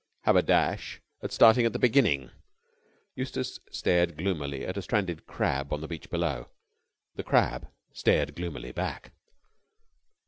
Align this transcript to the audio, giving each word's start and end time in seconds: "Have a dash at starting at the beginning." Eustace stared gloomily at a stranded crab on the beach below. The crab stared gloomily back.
"Have 0.23 0.35
a 0.35 0.41
dash 0.41 0.99
at 1.21 1.31
starting 1.31 1.63
at 1.63 1.73
the 1.73 1.77
beginning." 1.77 2.31
Eustace 3.13 3.59
stared 3.69 4.17
gloomily 4.17 4.65
at 4.65 4.75
a 4.75 4.81
stranded 4.81 5.27
crab 5.27 5.71
on 5.71 5.81
the 5.81 5.87
beach 5.87 6.09
below. 6.09 6.49
The 7.17 7.23
crab 7.23 7.67
stared 7.93 8.33
gloomily 8.33 8.71
back. 8.71 9.11